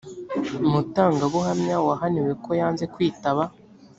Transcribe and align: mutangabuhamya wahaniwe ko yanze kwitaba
mutangabuhamya 0.71 1.75
wahaniwe 1.87 2.31
ko 2.43 2.49
yanze 2.59 2.83
kwitaba 2.93 3.43